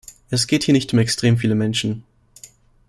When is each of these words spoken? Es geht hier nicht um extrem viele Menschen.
Es 0.31 0.47
geht 0.47 0.63
hier 0.63 0.73
nicht 0.73 0.91
um 0.93 0.97
extrem 0.97 1.37
viele 1.37 1.53
Menschen. 1.53 2.03